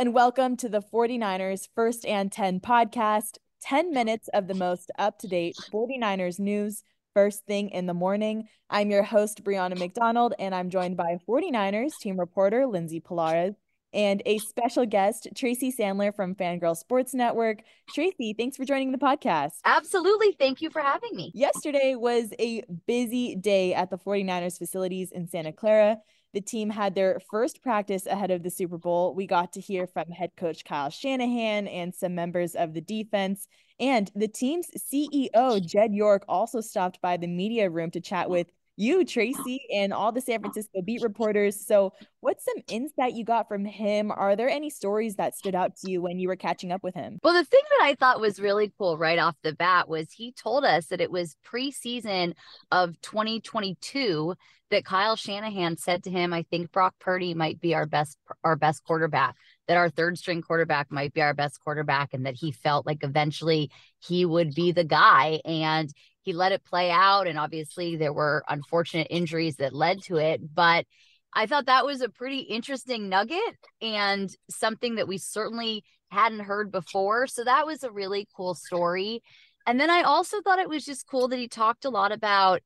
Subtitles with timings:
[0.00, 3.36] And welcome to the 49ers First and 10 podcast.
[3.60, 8.48] 10 minutes of the most up to date 49ers news first thing in the morning.
[8.70, 13.56] I'm your host, Brianna McDonald, and I'm joined by 49ers team reporter Lindsay Pallares
[13.92, 17.62] and a special guest, Tracy Sandler from Fangirl Sports Network.
[17.92, 19.54] Tracy, thanks for joining the podcast.
[19.64, 20.32] Absolutely.
[20.38, 21.32] Thank you for having me.
[21.34, 25.98] Yesterday was a busy day at the 49ers facilities in Santa Clara.
[26.32, 29.14] The team had their first practice ahead of the Super Bowl.
[29.14, 33.48] We got to hear from head coach Kyle Shanahan and some members of the defense.
[33.80, 38.46] And the team's CEO, Jed York, also stopped by the media room to chat with
[38.76, 41.66] you, Tracy, and all the San Francisco beat reporters.
[41.66, 44.10] So, what's some insight you got from him?
[44.10, 46.94] Are there any stories that stood out to you when you were catching up with
[46.94, 47.18] him?
[47.22, 50.32] Well, the thing that I thought was really cool right off the bat was he
[50.32, 52.34] told us that it was preseason
[52.70, 54.34] of 2022
[54.70, 58.56] that Kyle Shanahan said to him, I think Brock Purdy might be our best our
[58.56, 59.34] best quarterback,
[59.66, 63.02] that our third string quarterback might be our best quarterback and that he felt like
[63.02, 65.92] eventually he would be the guy and
[66.22, 70.40] he let it play out and obviously there were unfortunate injuries that led to it,
[70.54, 70.86] but
[71.32, 76.72] I thought that was a pretty interesting nugget and something that we certainly hadn't heard
[76.72, 77.26] before.
[77.26, 79.22] So that was a really cool story.
[79.66, 82.62] And then I also thought it was just cool that he talked a lot about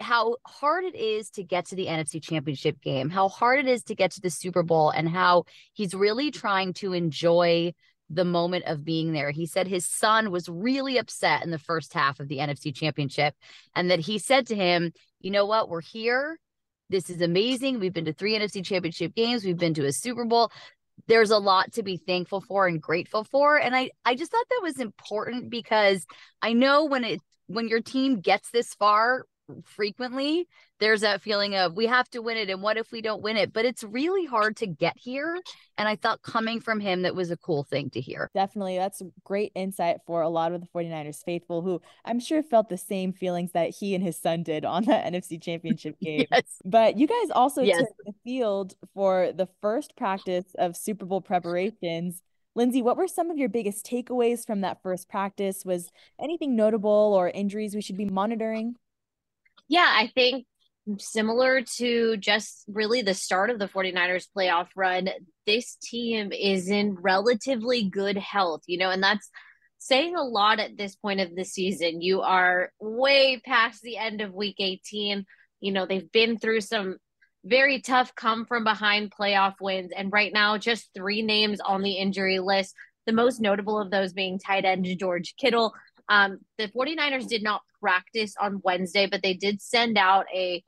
[0.00, 3.84] how hard it is to get to the NFC championship game, how hard it is
[3.84, 7.72] to get to the Super Bowl, and how he's really trying to enjoy
[8.10, 9.30] the moment of being there.
[9.30, 13.34] He said his son was really upset in the first half of the NFC championship,
[13.74, 15.68] and that he said to him, You know what?
[15.68, 16.38] We're here.
[16.90, 17.80] This is amazing.
[17.80, 20.50] We've been to three NFC championship games, we've been to a Super Bowl.
[21.06, 23.56] There's a lot to be thankful for and grateful for.
[23.56, 26.06] And I, I just thought that was important because
[26.40, 29.26] I know when it when your team gets this far
[29.64, 30.48] frequently
[30.80, 33.36] there's that feeling of we have to win it and what if we don't win
[33.36, 35.38] it but it's really hard to get here
[35.76, 39.02] and i thought coming from him that was a cool thing to hear definitely that's
[39.22, 43.12] great insight for a lot of the 49ers faithful who i'm sure felt the same
[43.12, 46.60] feelings that he and his son did on the nfc championship game yes.
[46.64, 47.80] but you guys also yes.
[47.80, 52.22] took the field for the first practice of super bowl preparations
[52.56, 55.64] Lindsay, what were some of your biggest takeaways from that first practice?
[55.64, 55.90] Was
[56.20, 58.76] anything notable or injuries we should be monitoring?
[59.68, 60.46] Yeah, I think
[60.98, 65.08] similar to just really the start of the 49ers playoff run,
[65.46, 69.30] this team is in relatively good health, you know, and that's
[69.78, 72.00] saying a lot at this point of the season.
[72.00, 75.24] You are way past the end of week 18.
[75.60, 76.96] You know, they've been through some
[77.44, 79.90] very tough come from behind playoff wins.
[79.94, 82.74] And right now, just three names on the injury list.
[83.06, 85.74] The most notable of those being tight end George Kittle.
[86.08, 90.62] Um, the 49ers did not practice on Wednesday, but they did send out a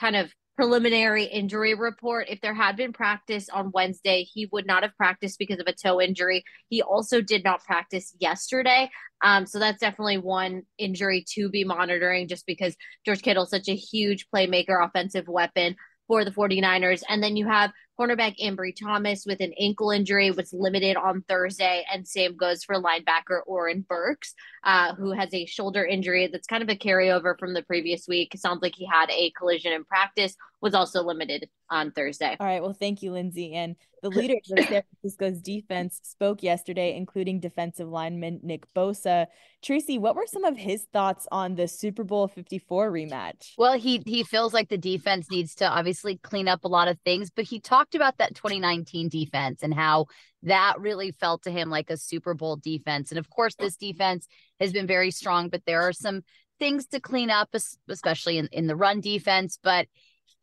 [0.00, 2.26] kind of preliminary injury report.
[2.28, 5.72] If there had been practice on Wednesday, he would not have practiced because of a
[5.72, 6.42] toe injury.
[6.68, 8.90] He also did not practice yesterday.
[9.22, 12.74] Um, so that's definitely one injury to be monitoring just because
[13.06, 15.76] George Kittle is such a huge playmaker, offensive weapon
[16.08, 17.04] for the 49ers.
[17.08, 21.84] And then you have cornerback Ambry Thomas with an ankle injury was limited on Thursday,
[21.92, 24.34] and same goes for linebacker Oren Burks,
[24.64, 28.34] uh, who has a shoulder injury that's kind of a carryover from the previous week.
[28.34, 32.36] It sounds like he had a collision in practice, was also limited on Thursday.
[32.38, 32.62] All right.
[32.62, 33.54] Well, thank you, Lindsay.
[33.54, 39.26] And the leaders of San Francisco's defense spoke yesterday, including defensive lineman Nick Bosa.
[39.62, 43.52] Tracy, what were some of his thoughts on the Super Bowl 54 rematch?
[43.58, 46.98] Well, he he feels like the defense needs to obviously clean up a lot of
[47.04, 50.06] things, but he talked talked about that 2019 defense and how
[50.42, 53.10] that really felt to him like a Super Bowl defense.
[53.10, 54.26] And of course, this defense
[54.60, 56.22] has been very strong, but there are some
[56.58, 57.54] things to clean up,
[57.88, 59.58] especially in, in the run defense.
[59.62, 59.86] But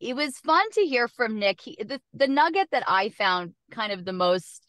[0.00, 1.60] it was fun to hear from Nick.
[1.60, 4.66] He, the, the nugget that I found kind of the most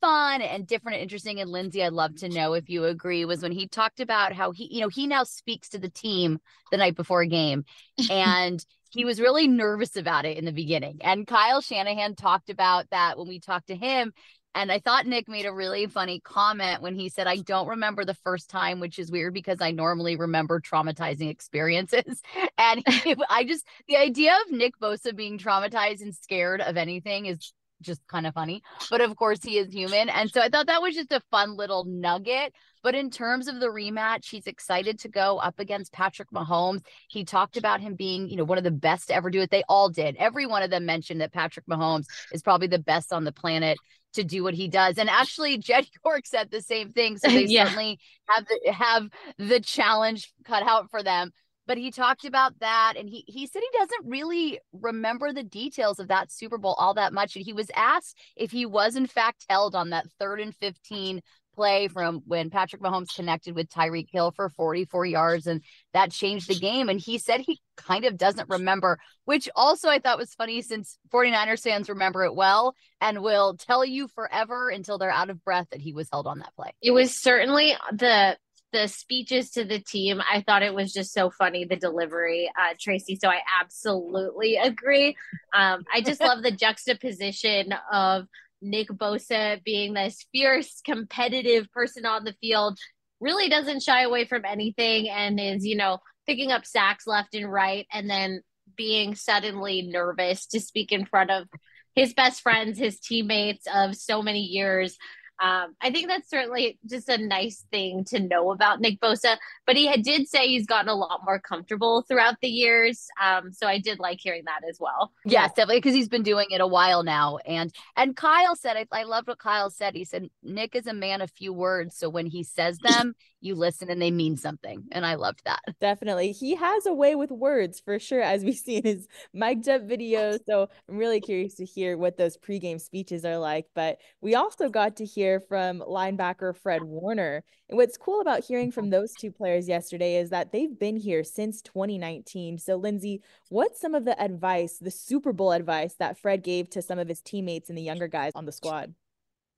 [0.00, 1.40] fun and different and interesting.
[1.40, 4.52] And Lindsay, I'd love to know if you agree, was when he talked about how
[4.52, 6.38] he, you know, he now speaks to the team
[6.70, 7.64] the night before a game.
[8.10, 10.98] And he was really nervous about it in the beginning.
[11.02, 14.12] And Kyle Shanahan talked about that when we talked to him.
[14.54, 18.06] And I thought Nick made a really funny comment when he said, I don't remember
[18.06, 22.22] the first time, which is weird because I normally remember traumatizing experiences.
[22.58, 22.82] And
[23.28, 27.52] I just, the idea of Nick Bosa being traumatized and scared of anything is
[27.82, 28.62] just kind of funny.
[28.90, 30.08] But of course, he is human.
[30.08, 32.52] And so I thought that was just a fun little nugget.
[32.82, 36.82] But in terms of the rematch, he's excited to go up against Patrick Mahomes.
[37.08, 39.50] He talked about him being, you know, one of the best to ever do it.
[39.50, 40.16] They all did.
[40.16, 43.78] Every one of them mentioned that Patrick Mahomes is probably the best on the planet
[44.14, 44.98] to do what he does.
[44.98, 47.18] And actually, Jed York said the same thing.
[47.18, 47.64] So they yeah.
[47.64, 49.08] certainly have the, have
[49.38, 51.32] the challenge cut out for them
[51.66, 55.98] but he talked about that and he he said he doesn't really remember the details
[55.98, 59.06] of that Super Bowl all that much and he was asked if he was in
[59.06, 61.20] fact held on that 3rd and 15
[61.54, 65.62] play from when Patrick Mahomes connected with Tyreek Hill for 44 yards and
[65.94, 69.98] that changed the game and he said he kind of doesn't remember which also I
[69.98, 74.98] thought was funny since 49ers fans remember it well and will tell you forever until
[74.98, 76.72] they're out of breath that he was held on that play.
[76.82, 78.36] It was certainly the
[78.76, 82.74] the speeches to the team, I thought it was just so funny, the delivery, uh,
[82.78, 83.18] Tracy.
[83.20, 85.16] So I absolutely agree.
[85.54, 88.26] Um, I just love the juxtaposition of
[88.60, 92.78] Nick Bosa being this fierce, competitive person on the field,
[93.18, 97.50] really doesn't shy away from anything and is, you know, picking up sacks left and
[97.50, 98.42] right, and then
[98.76, 101.48] being suddenly nervous to speak in front of
[101.94, 104.98] his best friends, his teammates of so many years.
[105.42, 109.36] Um, I think that's certainly just a nice thing to know about Nick Bosa.
[109.66, 113.06] But he had, did say he's gotten a lot more comfortable throughout the years.
[113.22, 115.12] Um, so I did like hearing that as well.
[115.24, 117.38] Yes, definitely, because he's been doing it a while now.
[117.44, 119.94] And and Kyle said, I, I loved what Kyle said.
[119.94, 123.54] He said Nick is a man of few words, so when he says them, you
[123.54, 124.84] listen and they mean something.
[124.92, 125.60] And I loved that.
[125.80, 129.68] Definitely, he has a way with words for sure, as we see in his mic'd
[129.68, 130.38] up videos.
[130.48, 133.66] So I'm really curious to hear what those pregame speeches are like.
[133.74, 137.42] But we also got to hear hear from linebacker Fred Warner.
[137.68, 141.24] And what's cool about hearing from those two players yesterday is that they've been here
[141.24, 142.58] since 2019.
[142.58, 146.82] So, Lindsay, what's some of the advice, the Super Bowl advice that Fred gave to
[146.82, 148.94] some of his teammates and the younger guys on the squad?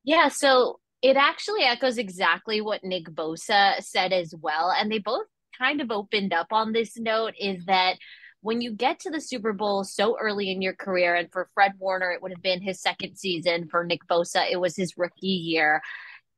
[0.05, 4.71] Yeah, so it actually echoes exactly what Nick Bosa said as well.
[4.71, 5.27] And they both
[5.59, 7.99] kind of opened up on this note is that
[8.41, 11.73] when you get to the Super Bowl so early in your career, and for Fred
[11.79, 13.69] Warner, it would have been his second season.
[13.69, 15.83] For Nick Bosa, it was his rookie year.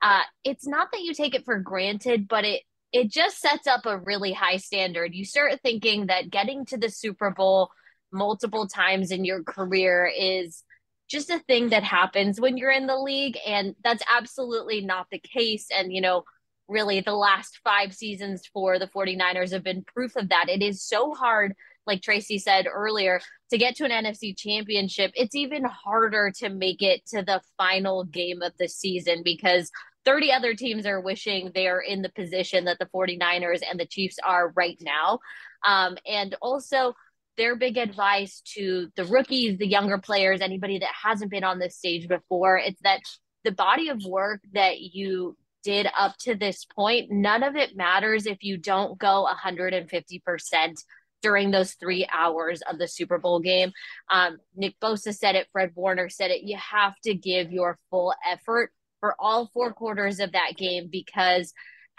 [0.03, 2.63] Uh, it's not that you take it for granted, but it
[2.93, 5.15] it just sets up a really high standard.
[5.15, 7.71] You start thinking that getting to the Super Bowl
[8.13, 10.65] multiple times in your career is
[11.09, 15.21] just a thing that happens when you're in the league, and that's absolutely not the
[15.21, 15.67] case.
[15.71, 16.25] And you know
[16.67, 20.47] really the last five seasons for the 49ers have been proof of that.
[20.49, 21.55] It is so hard
[21.91, 23.21] like Tracy said earlier,
[23.51, 28.05] to get to an NFC championship, it's even harder to make it to the final
[28.05, 29.73] game of the season because
[30.05, 33.87] 30 other teams are wishing they are in the position that the 49ers and the
[33.87, 35.19] Chiefs are right now.
[35.67, 36.95] Um, and also,
[37.37, 41.77] their big advice to the rookies, the younger players, anybody that hasn't been on this
[41.77, 43.01] stage before, it's that
[43.45, 48.27] the body of work that you did up to this point, none of it matters
[48.27, 50.85] if you don't go 150%
[51.23, 53.73] during those three hours of the Super Bowl game.
[54.11, 56.43] Um, Nick Bosa said it, Fred Warner said it.
[56.43, 61.53] You have to give your full effort for all four quarters of that game because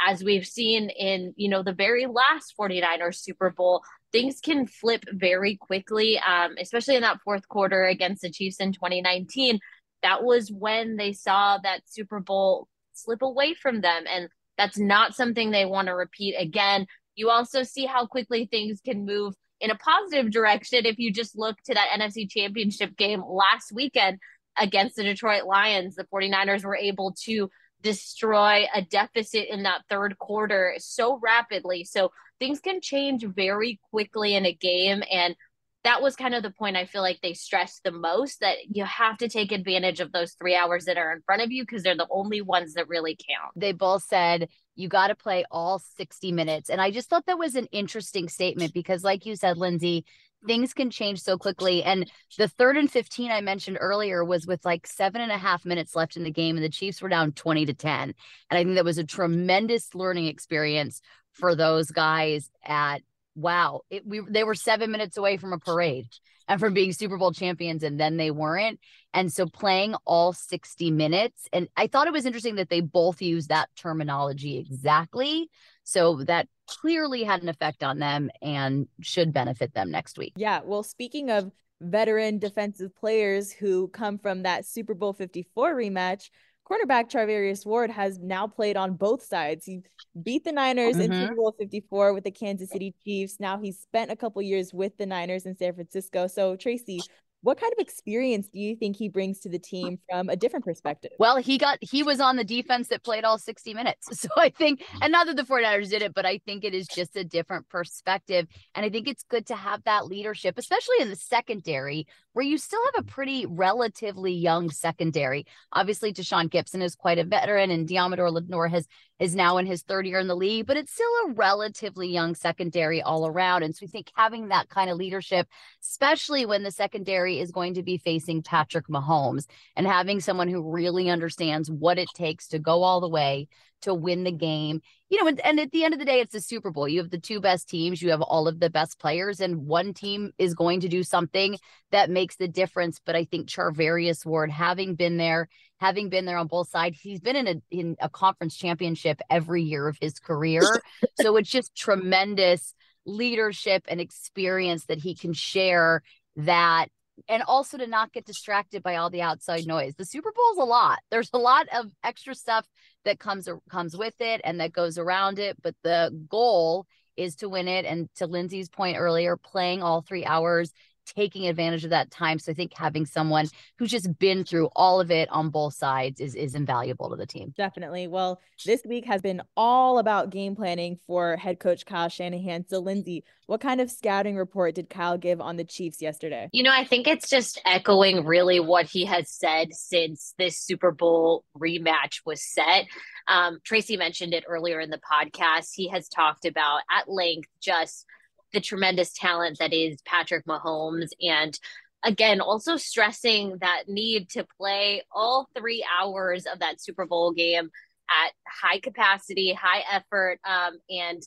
[0.04, 5.04] as we've seen in you know the very last 49ers Super Bowl, things can flip
[5.12, 9.60] very quickly, um, especially in that fourth quarter against the Chiefs in 2019.
[10.04, 14.04] That was when they saw that Super Bowl slip away from them.
[14.12, 16.88] And that's not something they want to repeat again.
[17.15, 21.38] You also see how quickly things can move in a positive direction if you just
[21.38, 24.20] look to that NFC championship game last weekend
[24.58, 25.96] against the Detroit Lions.
[25.96, 27.50] The 49ers were able to
[27.82, 31.84] destroy a deficit in that third quarter so rapidly.
[31.84, 35.03] So things can change very quickly in a game.
[35.12, 35.36] And
[35.84, 38.86] that was kind of the point I feel like they stressed the most that you
[38.86, 41.82] have to take advantage of those three hours that are in front of you because
[41.82, 43.53] they're the only ones that really count.
[43.56, 46.70] They both said you got to play all 60 minutes.
[46.70, 50.06] And I just thought that was an interesting statement because, like you said, Lindsay,
[50.46, 51.84] things can change so quickly.
[51.84, 55.66] And the third and 15 I mentioned earlier was with like seven and a half
[55.66, 58.01] minutes left in the game, and the Chiefs were down 20 to 10.
[58.01, 58.16] And
[58.50, 61.01] I think that was a tremendous learning experience
[61.34, 63.01] for those guys at
[63.36, 63.82] wow.
[63.90, 66.08] It, we they were seven minutes away from a parade
[66.48, 68.80] and from being Super Bowl champions, and then they weren't.
[69.14, 73.22] And so playing all 60 minutes, and I thought it was interesting that they both
[73.22, 75.50] used that terminology exactly.
[75.84, 80.34] So that clearly had an effect on them and should benefit them next week.
[80.38, 80.62] Yeah.
[80.64, 86.30] Well, speaking of veteran defensive players who come from that Super Bowl 54 rematch,
[86.72, 89.66] cornerback Charvarius Ward has now played on both sides.
[89.66, 89.82] He
[90.24, 91.12] beat the Niners mm-hmm.
[91.12, 93.38] in Super Bowl 54 with the Kansas City Chiefs.
[93.40, 96.28] Now he's spent a couple years with the Niners in San Francisco.
[96.28, 97.01] So, Tracy,
[97.42, 100.63] what kind of experience do you think he brings to the team from a different
[100.63, 101.12] perspective?
[101.18, 104.08] Well, he got he was on the defense that played all 60 minutes.
[104.22, 106.88] So I think and not that the 49ers did it, but I think it is
[106.88, 111.10] just a different perspective and I think it's good to have that leadership, especially in
[111.10, 115.46] the secondary where you still have a pretty relatively young secondary.
[115.72, 118.88] Obviously, Tashaun Gipson is quite a veteran, and Deommodo Lenoir has
[119.20, 122.34] is now in his third year in the league, but it's still a relatively young
[122.34, 123.62] secondary all around.
[123.62, 125.48] And so we think having that kind of leadership,
[125.84, 129.46] especially when the secondary is going to be facing Patrick Mahomes
[129.76, 133.48] and having someone who really understands what it takes to go all the way
[133.82, 134.82] to win the game.
[135.10, 136.88] You know, and, and at the end of the day, it's the Super Bowl.
[136.88, 139.94] You have the two best teams, you have all of the best players, and one
[139.94, 141.58] team is going to do something
[141.92, 143.02] that makes the difference.
[143.06, 147.20] But I think Charvarius Ward, having been there, having been there on both sides, he's
[147.20, 150.62] been in a in a conference championship every year of his career.
[151.22, 152.74] so it's just tremendous
[153.06, 156.04] leadership and experience that he can share
[156.36, 156.88] that
[157.28, 159.96] and also to not get distracted by all the outside noise.
[159.96, 161.00] The Super Bowl is a lot.
[161.10, 162.66] There's a lot of extra stuff
[163.05, 166.86] that comes comes with it and that goes around it, but the goal
[167.17, 167.86] is to win it.
[167.86, 170.72] And to Lindsay's point earlier, playing all 3 hours
[171.15, 172.39] taking advantage of that time.
[172.39, 176.20] So I think having someone who's just been through all of it on both sides
[176.20, 177.53] is is invaluable to the team.
[177.58, 178.08] Definitely.
[178.08, 182.65] Well, this week has been all about game planning for head coach Kyle Shanahan.
[182.68, 186.50] So Lindsay, what kind of scouting report did Kyle give on the Chiefs yesterday?
[186.53, 190.91] You know, I think it's just echoing really what he has said since this Super
[190.91, 192.86] Bowl rematch was set.
[193.27, 195.72] Um, Tracy mentioned it earlier in the podcast.
[195.74, 198.06] He has talked about at length just
[198.53, 201.10] the tremendous talent that is Patrick Mahomes.
[201.22, 201.58] And
[202.03, 207.70] again, also stressing that need to play all three hours of that Super Bowl game
[208.10, 210.39] at high capacity, high effort.
[210.43, 211.22] Um, and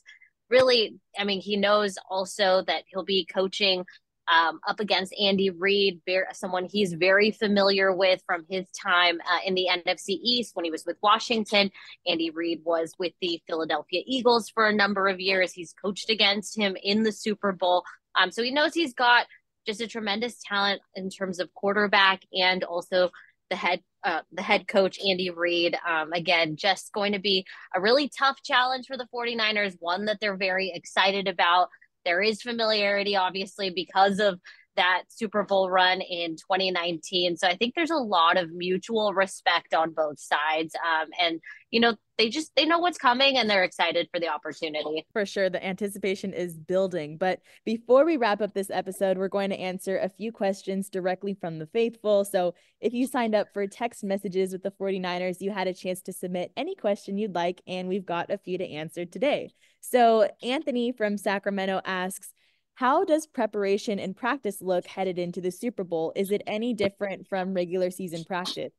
[0.49, 3.85] really, I mean, he knows also that he'll be coaching
[4.27, 6.01] um, up against Andy Reid,
[6.33, 10.71] someone he's very familiar with from his time uh, in the NFC East when he
[10.71, 11.71] was with Washington.
[12.07, 15.53] Andy Reid was with the Philadelphia Eagles for a number of years.
[15.53, 17.83] He's coached against him in the Super Bowl.
[18.15, 19.27] Um, so he knows he's got
[19.65, 23.09] just a tremendous talent in terms of quarterback and also
[23.49, 25.75] the head uh, the head coach Andy Reid.
[25.87, 30.19] Um, again, just going to be a really tough challenge for the 49ers, one that
[30.21, 31.69] they're very excited about.
[32.05, 34.39] There is familiarity, obviously, because of
[34.75, 37.37] that Super Bowl run in 2019.
[37.37, 40.75] So I think there's a lot of mutual respect on both sides.
[40.75, 41.39] Um, and,
[41.71, 45.05] you know, they just they know what's coming and they're excited for the opportunity.
[45.11, 45.49] For sure.
[45.49, 47.17] The anticipation is building.
[47.17, 51.33] But before we wrap up this episode, we're going to answer a few questions directly
[51.33, 52.23] from the faithful.
[52.23, 56.01] So if you signed up for text messages with the 49ers, you had a chance
[56.03, 59.51] to submit any question you'd like, and we've got a few to answer today.
[59.81, 62.31] So, Anthony from Sacramento asks,
[62.75, 66.11] how does preparation and practice look headed into the Super Bowl?
[66.15, 68.73] Is it any different from regular season practice?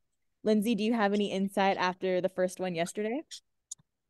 [0.45, 3.23] Lindsay, do you have any insight after the first one yesterday?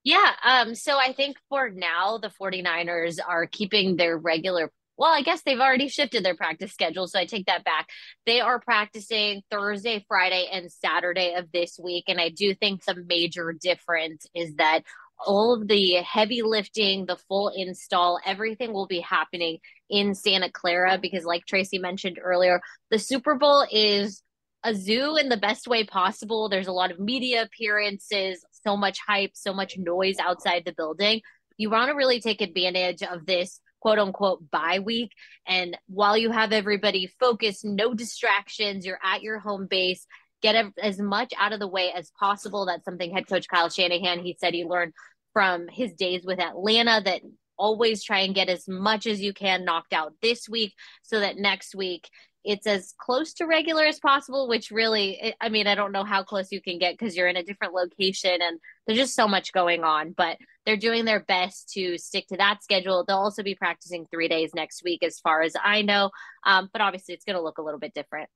[0.03, 5.21] Yeah, um, so I think for now the 49ers are keeping their regular well, I
[5.21, 7.89] guess they've already shifted their practice schedule, so I take that back.
[8.25, 12.05] They are practicing Thursday, Friday, and Saturday of this week.
[12.09, 14.85] And I do think the major difference is that
[15.25, 19.59] all of the heavy lifting, the full install, everything will be happening
[19.89, 24.23] in Santa Clara because, like Tracy mentioned earlier, the Super Bowl is
[24.65, 26.49] a zoo in the best way possible.
[26.49, 31.21] There's a lot of media appearances, so much hype, so much noise outside the building.
[31.57, 35.13] You want to really take advantage of this quote unquote bye week.
[35.47, 40.07] And while you have everybody focused, no distractions, you're at your home base,
[40.53, 42.67] get as much out of the way as possible.
[42.67, 44.93] That's something head coach Kyle Shanahan, he said he learned
[45.33, 47.21] from his days with Atlanta that
[47.59, 51.37] always try and get as much as you can knocked out this week so that
[51.37, 52.09] next week
[52.47, 56.23] it's as close to regular as possible, which really, I mean, I don't know how
[56.23, 59.53] close you can get because you're in a different location and there's just so much
[59.53, 63.05] going on, but they're doing their best to stick to that schedule.
[63.05, 66.11] They'll also be practicing three days next week, as far as I know.
[66.47, 68.29] Um, but obviously, it's going to look a little bit different.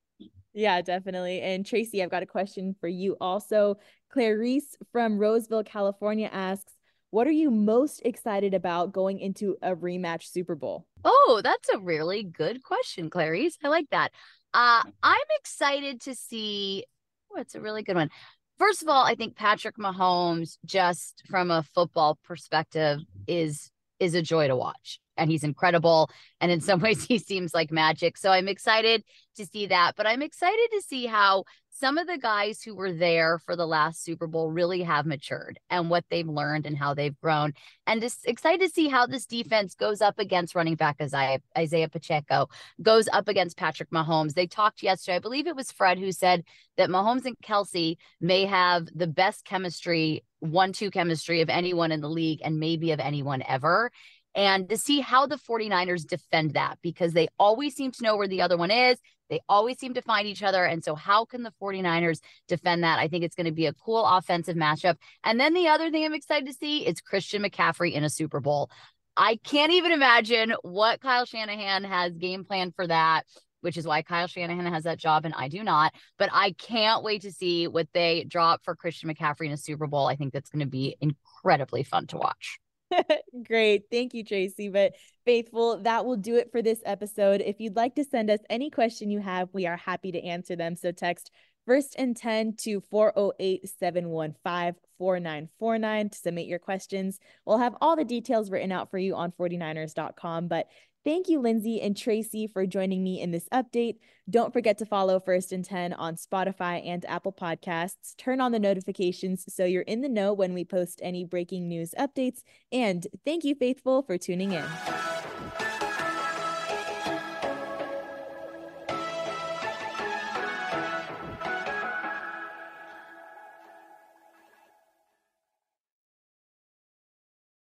[0.53, 1.41] Yeah, definitely.
[1.41, 3.77] And Tracy, I've got a question for you also.
[4.12, 6.73] Clarice from Roseville, California asks,
[7.11, 10.87] what are you most excited about going into a rematch Super Bowl?
[11.05, 13.59] Oh, that's a really good question, Clarice.
[13.65, 14.12] I like that.
[14.55, 16.85] Uh, I'm excited to see.
[17.33, 18.11] Oh, it's a really good one.
[18.59, 24.23] First of all, I think Patrick Mahomes, just from a football perspective, is is a
[24.23, 26.11] joy to watch and he's incredible.
[26.40, 28.16] And in some ways, he seems like magic.
[28.16, 29.04] So I'm excited
[29.37, 29.92] to see that.
[29.97, 31.45] But I'm excited to see how
[31.81, 35.59] some of the guys who were there for the last Super Bowl really have matured
[35.71, 37.55] and what they've learned and how they've grown.
[37.87, 41.89] And just excited to see how this defense goes up against running back Isaiah, Isaiah
[41.89, 42.51] Pacheco,
[42.83, 44.35] goes up against Patrick Mahomes.
[44.35, 46.45] They talked yesterday, I believe it was Fred who said
[46.77, 52.03] that Mahomes and Kelce may have the best chemistry, one two chemistry of anyone in
[52.03, 53.91] the league and maybe of anyone ever
[54.35, 58.29] and to see how the 49ers defend that because they always seem to know where
[58.29, 58.99] the other one is.
[59.31, 60.65] They always seem to find each other.
[60.65, 62.99] And so, how can the 49ers defend that?
[62.99, 64.97] I think it's going to be a cool offensive matchup.
[65.25, 68.41] And then the other thing I'm excited to see is Christian McCaffrey in a Super
[68.41, 68.71] Bowl.
[69.17, 73.25] I can't even imagine what Kyle Shanahan has game planned for that
[73.61, 75.93] which is why Kyle Shanahan has that job and I do not.
[76.19, 79.87] But I can't wait to see what they drop for Christian McCaffrey in a Super
[79.87, 80.07] Bowl.
[80.07, 82.59] I think that's going to be incredibly fun to watch.
[83.47, 83.85] Great.
[83.91, 84.69] Thank you, Tracy.
[84.69, 84.95] But
[85.25, 87.41] faithful, that will do it for this episode.
[87.41, 90.57] If you'd like to send us any question you have, we are happy to answer
[90.57, 90.77] them.
[90.77, 91.31] So text
[91.67, 97.19] first and 10 to 408 715 4949 to submit your questions.
[97.45, 100.49] We'll have all the details written out for you on 49ers.com.
[100.49, 100.69] But
[101.02, 103.97] Thank you, Lindsay and Tracy, for joining me in this update.
[104.28, 108.14] Don't forget to follow First and 10 on Spotify and Apple Podcasts.
[108.19, 111.95] Turn on the notifications so you're in the know when we post any breaking news
[111.99, 112.42] updates.
[112.71, 114.64] And thank you, Faithful, for tuning in.